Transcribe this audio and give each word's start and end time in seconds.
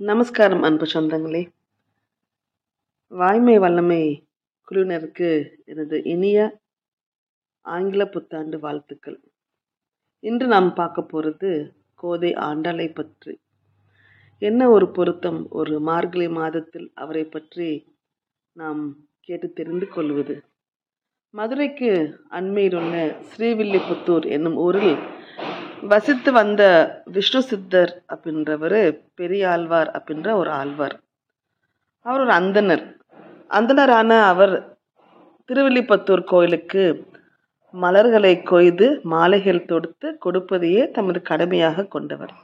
நமஸ்காரம் 0.00 0.62
அன்பு 0.62 0.86
சொந்தங்களே. 0.92 1.40
வாய்மை 3.12 3.58
வல்லமை 3.58 4.28
குழுவினருக்கு 4.68 5.30
எனது 5.64 6.02
இனிய 6.04 6.60
ஆங்கில 7.60 8.04
புத்தாண்டு 8.06 8.58
வாழ்த்துக்கள். 8.58 9.20
இன்று 10.20 10.46
நாம் 10.46 10.74
பார்க்க 10.74 11.02
போகிறது 11.02 11.50
கோதை 11.94 12.34
ஆண்டாளை 12.34 12.94
பற்றி. 12.94 13.34
என்ன 14.42 14.70
ஒரு 14.70 14.88
பொருத்தம் 14.90 15.50
ஒரு 15.50 15.80
மார்கழி 15.80 16.28
மாதத்தில் 16.28 16.90
அவரை 16.94 17.24
பற்றி 17.24 17.98
நாம் 18.52 18.96
கேட்டு 19.20 19.52
தெரிந்து 19.52 19.88
கொள்வது? 19.88 20.36
மதுரைக்கு 21.34 21.90
அண்மையில் 22.28 22.74
உள்ள 22.74 23.16
ஸ்ரீவில்லிபுத்தூர் 23.30 24.26
என்னும் 24.26 24.56
ஊரில் 24.56 24.96
வசித்து 25.82 26.32
வந்த 26.32 26.62
விஷ்ணு 27.12 27.42
சித்தர் 27.42 27.92
அப்படின்றவர் 28.08 28.80
பெரிய 29.14 29.50
ஆழ்வார் 29.50 29.90
அப்படின்ற 29.90 30.32
ஒரு 30.32 30.50
ஆழ்வார். 30.50 30.96
அவர் 32.06 32.20
ஒரு 32.20 32.32
அந்தனர் 32.32 32.84
அந்தனரான 33.50 34.10
அவர் 34.24 34.76
திருவில்லிபுத்தூர் 35.48 36.24
கோயிலுக்கு 36.24 36.84
மலர்களை 37.70 38.42
கொய்து 38.42 39.00
மாலைகள் 39.02 39.64
தொடுத்து 39.64 40.18
கொடுப்பதையே 40.24 40.90
தமது 40.90 41.22
கடமையாக 41.22 41.84
கொண்டவர். 41.84 42.34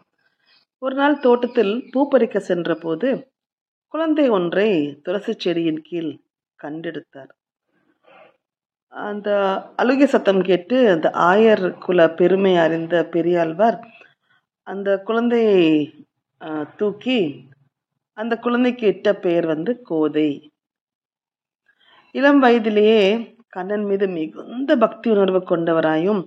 ஒரு 0.79 0.95
நாள் 0.95 1.19
தோட்டத்தில் 1.19 1.89
பூ 1.93 2.09
பறிக்க 2.09 2.39
சென்றபோது 2.41 3.33
குழந்தை 3.89 4.29
ஒன்றை 4.29 5.01
துளசி 5.03 5.33
செடியின் 5.33 5.83
கீழ் 5.83 6.13
கண்டெடுத்தார். 6.63 7.33
அந்த 8.95 9.29
அழுகை 9.77 10.07
சத்தம் 10.07 10.43
கேட்டு 10.43 10.77
அந்த 10.91 11.09
ஆயர் 11.31 11.65
குல 11.79 12.01
பெருமை 12.11 12.53
அறிந்த 12.57 12.97
பெரியாழ்வார் 13.15 13.79
அந்த 14.67 14.89
குழந்தையை 14.99 15.63
தூக்கி 16.77 17.19
அந்த 18.19 18.35
குழந்தைக்கு 18.39 18.85
இட்ட 18.87 19.09
பெயர் 19.15 19.47
வந்து 19.47 19.73
கோதை. 19.83 20.29
இளம் 22.15 22.39
வயதிலேயே 22.39 23.01
கண்ணன் 23.49 23.85
மீது 23.85 24.07
மிகுந்த 24.09 24.71
பக்தி 24.77 25.09
உணர்வு 25.11 25.41
கொண்டவராயும் 25.43 26.23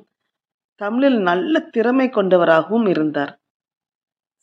தமிழில் 0.81 1.19
நல்ல 1.19 1.59
திறமை 1.59 2.07
கொண்டவராகவும் 2.09 2.87
இருந்தார். 2.87 3.33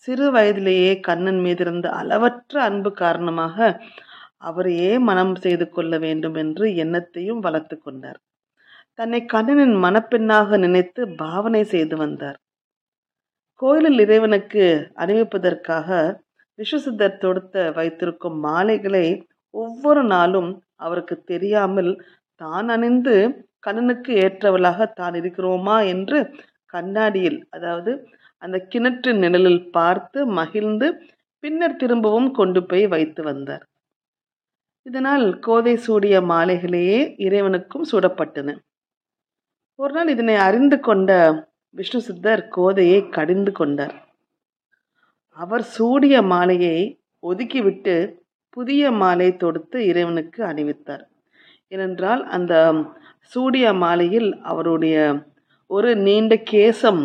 சிறு 0.05 0.27
வயதிலேயே 0.31 1.01
கண்ணன் 1.01 1.41
மீது 1.41 1.63
இருந்த 1.65 1.87
அளவற்ற 1.91 2.63
அன்பு 2.63 2.93
காரணமாக 2.93 3.59
அவரையே 4.43 4.93
மனம் 5.09 5.35
செய்து 5.37 5.67
கொள்ள 5.69 5.93
வேண்டும் 5.99 6.35
என்று 6.35 6.65
எண்ணத்தையும் 6.85 7.41
வளர்த்து 7.41 7.77
கொண்டார். 7.79 8.19
தன்னை 8.99 9.21
கண்ணனின் 9.27 9.77
மணப்பெண்ணாக 9.85 10.59
நினைத்து 10.59 11.03
பாவனை 11.17 11.63
செய்து 11.65 11.97
வந்தார். 11.97 12.39
கோயிலில் 13.63 14.01
இறைவனுக்கு 14.05 14.65
அணிவிப்பதற்காக 14.97 15.89
விஸ்வசித்தர் 16.59 17.21
தொடுத்த 17.23 17.65
வைத்திருக்கும் 17.77 18.37
மாலைகளை 18.41 19.07
ஒவ்வொரு 19.55 20.03
நாளும் 20.05 20.51
அவருக்கு 20.77 21.17
தெரியாமல் 21.25 21.91
தான் 22.41 22.69
அணிந்து 22.69 23.15
கண்ணனுக்கு 23.59 24.13
ஏற்றவளாக 24.25 24.87
தான் 24.93 25.15
இருக்கிறோமா 25.15 25.77
என்று 25.87 26.19
கண்ணாடியில் 26.75 27.39
அதாவது 27.51 27.93
அந்த 28.43 28.57
கிணற்று 28.73 29.11
நிழலில் 29.15 29.63
பார்த்து 29.71 30.21
மகிழ்ந்து 30.39 30.89
பின்னர் 31.45 31.77
திரும்பவும் 31.77 32.31
கொண்டு 32.31 32.61
போய் 32.65 32.85
வைத்து 32.87 33.23
வந்தார். 33.23 33.65
இதனால் 34.87 35.27
கோதை 35.39 35.73
சூடிய 35.77 36.15
மாலைகளையே 36.21 36.99
இறைவனுக்கும் 37.27 37.85
சூடப்பட்டன. 37.91 38.49
ஒரு 39.79 39.93
நாள் 39.93 40.09
இதனை 40.09 40.35
அறிந்து 40.47 40.77
கொண்ட 40.81 41.11
விஷ்ணு 41.75 42.01
சித்தர் 42.01 42.43
கோதையை 42.49 42.99
கடிந்து 43.09 43.53
கொண்டார். 43.53 43.95
அவர் 45.37 45.65
சூடிய 45.77 46.17
மாலையை 46.33 46.77
ஒதுக்கிவிட்டு 47.23 47.95
புதிய 48.57 48.91
மாலை 49.01 49.29
தொடுத்து 49.37 49.79
இறைவனுக்கு 49.87 50.41
அணிவித்தார். 50.45 51.05
ஏனென்றால் 51.73 52.23
அந்த 52.37 52.55
சூடிய 53.33 53.73
மாலையில் 53.75 54.31
அவருடைய 54.43 54.97
ஒரு 55.71 55.91
நீண்ட 55.97 56.35
கேசம் 56.51 57.03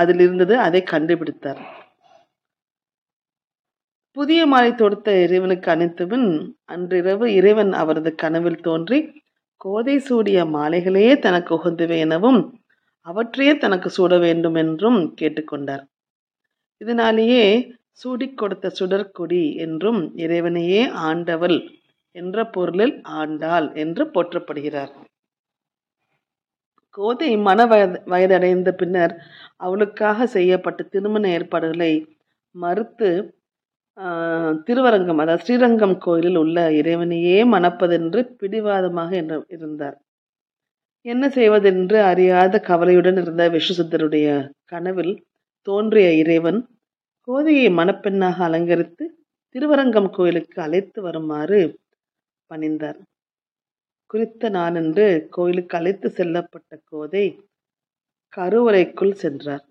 அதில் 0.00 0.20
இருந்தது 0.20 0.54
அதை 0.58 0.82
கண்டுபிடித்தார். 0.82 1.60
புதிய 4.16 4.40
மாலை 4.46 4.70
தொடுத்த 4.74 5.14
இறைவனுக்கு 5.24 5.68
அனைத்துவன் 5.70 6.28
அன்றிரவு 6.64 7.26
இறைவன் 7.34 7.72
அவரது 7.72 8.10
கனவில் 8.14 8.60
தோன்றி 8.60 8.98
கோதை 9.60 9.96
சூடிய 9.98 10.38
மாலைகளையே 10.46 11.12
தனக்கு 11.18 11.50
உகந்துவே 11.54 11.96
எனவும் 11.98 12.40
அவற்றையே 13.06 13.52
தனக்கு 13.56 13.88
சூட 13.90 14.12
வேண்டும் 14.18 14.54
என்றும் 14.54 14.98
கேட்டுக்கொண்டார். 15.20 15.84
இதனாலேயே 16.80 17.44
சூடிக் 17.92 18.38
கொடுத்த 18.38 18.72
சுடற்கொடி 18.78 19.44
என்றும் 19.56 20.00
இறைவனையே 20.16 20.82
ஆண்டவள் 21.08 21.58
என்ற 22.16 22.46
பொருளில் 22.46 22.94
ஆண்டாள் 23.20 23.68
என்று 23.74 24.04
போற்றப்படுகிறார். 24.14 24.92
கோதை 26.94 27.30
மன 27.38 27.60
வயது 27.66 27.98
வயதடைந்த 28.06 28.70
பின்னர் 28.72 29.14
அவளுக்காக 29.56 30.26
செய்யப்பட்ட 30.26 30.82
திருமண 30.92 31.24
ஏற்பாடுகளை 31.28 31.92
மறுத்து 32.54 33.08
திருவரங்கம் 34.64 35.18
அதாவது 35.18 35.44
ஸ்ரீரங்கம் 35.44 35.98
கோயிலில் 35.98 36.36
உள்ள 36.36 36.72
இறைவனையே 36.72 37.44
மணப்பதென்று 37.44 38.22
பிடிவாதமாக 38.22 39.16
என்ற- 39.16 39.44
இருந்தார். 39.48 40.02
என்ன 41.00 41.28
செய்வதென்று 41.28 42.00
அறியாத 42.02 42.60
கவலையுடன் 42.60 43.16
இருந்த 43.16 43.48
விஸ்வசித்தருடைய 43.48 44.50
கனவில் 44.64 45.26
தோன்றிய 45.62 46.12
இறைவன் 46.12 46.68
கோதையை 47.20 47.68
மணப்பெண்ணாக 47.68 48.36
அலங்கரித்து 48.42 49.24
திருவரங்கம் 49.48 50.10
கோயிலுக்கு 50.10 50.62
அழைத்து 50.62 51.02
வருமாறு 51.02 51.78
பணிந்தார். 52.50 53.00
குறித்த 54.06 54.48
நாளன்று 54.48 55.26
கோயிலுக்கு 55.30 55.76
அழைத்து 55.76 56.12
செல்லப்பட்ட 56.16 56.80
கோதை 56.84 57.40
கருவறைக்குள் 58.36 59.12
சென்றார். 59.12 59.66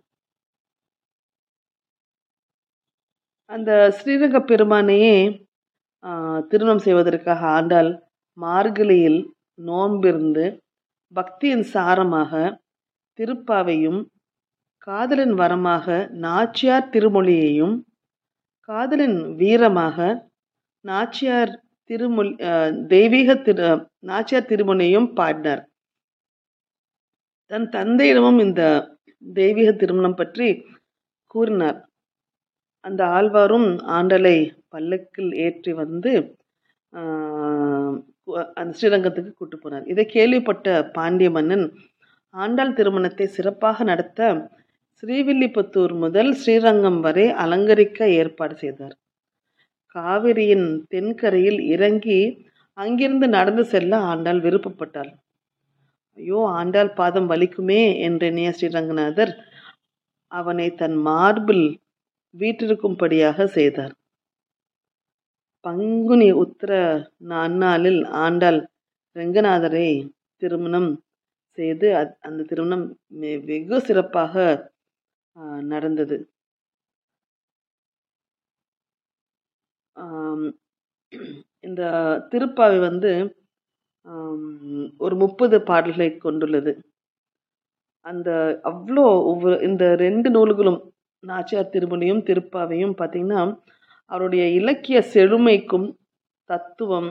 அந்த 3.50 3.72
ஸ்ரீரங்க 3.98 4.38
பெருமானையே 4.50 5.16
திருமணம் 6.50 6.84
செய்வதற்காக 6.86 7.42
ஆண்டாள் 7.58 7.92
மார்கழியில் 8.38 9.20
நோன்பிருந்து 9.60 10.46
பக்தியின் 11.14 11.66
சாரமாக 11.74 12.32
திருப்பாவையும் 13.20 14.00
காதலின் 14.88 15.36
வரமாக 15.42 15.86
நாச்சியார் 16.26 16.92
திருமொழியையும் 16.94 17.76
காதலின் 18.70 19.18
வீரமாக 19.40 19.98
நாச்சியார் 20.86 21.54
திருமொழி 21.90 22.32
தெய்வீக 22.94 23.36
திரு 23.46 23.70
நாச்சியார் 24.10 24.50
திருமொழியையும் 24.52 25.10
பாடினார். 25.20 25.64
தன் 27.52 27.68
தந்தையிடமும் 27.76 28.40
இந்த 28.46 28.62
தெய்வீக 29.24 29.70
திருமணம் 29.82 30.18
பற்றி 30.22 30.48
கூறினார். 31.36 31.80
அந்த 32.86 33.02
ஆழ்வாரும் 33.16 33.70
ஆண்டலை 33.98 34.38
பல்லக்கில் 34.74 35.32
ஏற்றி 35.46 35.72
வந்து 35.82 36.12
அந்த 38.60 38.72
ஸ்ரீரங்கத்துக்கு 38.78 39.32
கூட்டு 39.34 39.58
போனார். 39.58 39.86
இதை 39.92 40.04
கேள்விப்பட்ட 40.14 40.68
பாண்டிய 40.98 41.30
மன்னன் 41.38 41.66
ஆண்டாள் 42.34 42.76
திருமணத்தை 42.78 43.26
சிறப்பாக 43.36 43.78
நடத்த 43.84 44.30
ஸ்ரீவில்லிபுத்தூர் 45.04 45.94
முதல் 46.04 46.32
ஸ்ரீரங்கம் 46.42 47.00
வரை 47.06 47.26
அலங்கரிக்க 47.44 48.08
ஏற்பாடு 48.20 48.56
செய்தார். 48.64 48.96
காவிரியின் 49.96 50.68
தென்கரையில் 50.94 51.60
இறங்கி 51.74 52.20
அங்கிருந்து 52.78 53.28
நடந்து 53.30 53.64
செல்ல 53.74 54.00
ஆண்டாள் 54.12 54.40
விருப்பப்பட்டாள். 54.46 55.12
ஐயோ 56.18 56.40
ஆண்டாள் 56.60 56.92
பாதம் 57.00 57.30
வலிக்குமே 57.32 57.82
என்றெண்ணிய 58.08 58.50
ஸ்ரீரங்கநாதர் 58.58 59.34
அவனை 60.32 60.68
தன் 60.82 60.98
மார்பில் 61.08 61.68
வீற்றிருக்கும்படியாக 62.40 63.46
செய்தார். 63.46 63.94
பங்குனி 65.60 66.34
உத்திர 66.34 66.72
நன்னாளில் 67.20 68.06
ஆண்டாள் 68.06 68.70
ரெங்கநாதரை 69.16 70.10
திருமணம் 70.36 71.04
செய்து 71.50 71.94
அத்- 71.94 72.18
அந்த 72.20 72.44
திருமணம் 72.44 73.00
வெகு 73.46 73.82
சிறப்பாக 73.82 74.74
நடந்தது. 75.62 76.30
இந்த 81.60 81.82
திருப்பாவை 82.32 82.80
வந்து 82.80 83.12
ஒரு 84.98 85.16
முப்பது 85.16 85.62
பாடல்களை 85.62 86.18
கொண்டுள்ளது. 86.18 86.82
அந்த 88.06 88.60
அவ்வளோ 88.64 89.06
ஒவ்வொரு 89.32 89.64
இந்த 89.64 89.96
ரெண்டு 89.96 90.30
நூல்களும் 90.30 90.95
நாச்சியார் 91.24 91.74
திருமணியும் 91.74 92.26
திருப்பாவையும் 92.28 92.96
பார்த்தீங்கன்னா 93.00 93.42
அவருடைய 94.12 94.44
இலக்கிய 94.60 94.98
செழுமைக்கும் 95.14 95.88
தத்துவம் 96.50 97.10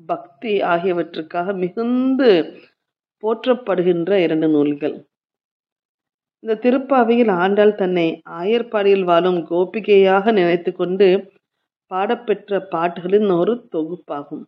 பக்தி 0.00 0.52
ஆகியவற்றுக்காக 0.72 1.54
மிகுந்து 1.62 2.30
போற்றப்படுகின்ற 3.22 4.10
இரண்டு 4.24 4.48
நூல்கள். 4.48 4.94
இந்த 6.42 6.54
திருப்பாவையில் 6.64 7.32
ஆண்டாள் 7.42 7.74
தன்னை 7.74 8.06
ஆயர்பாடியில் 8.40 9.04
வாழும் 9.04 9.40
கோபிகையாக 9.50 10.32
நினைத்து 10.32 10.70
கொண்டு 10.72 11.08
பாடப்பெற்ற 11.90 12.60
பாட்டுகளின் 12.72 13.28
ஒரு 13.40 13.54
தொகுப்பாகும். 13.74 14.44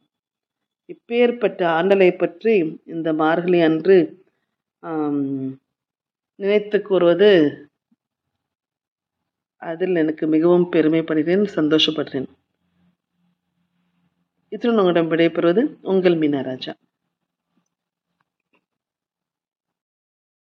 இப்பேற்பட்ட 0.89 1.61
ஆண்டலை 1.77 2.11
பற்றி 2.17 2.55
இந்த 2.95 3.09
மார்கழி 3.21 3.61
அன்று 3.69 3.99
நினைத்து 6.39 6.79
கூறுவது 6.83 7.31
அதில் 9.63 9.95
எனக்கு 9.95 10.27
மிகவும் 10.27 10.69
பெருமைப்படுகிறேன் 10.73 11.45
சந்தோஷப்படுறேன் 11.55 12.29
இத்துடன் 14.53 14.79
உங்களிடம் 14.79 15.11
விடைபெறுவது 15.11 15.63
உங்கள் 15.83 16.17
மீனராஜா 16.17 16.73